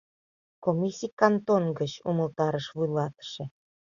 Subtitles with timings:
[0.65, 1.11] Комиссий...
[1.19, 3.43] кантон гыч,— умылтарыш вуйлатыше.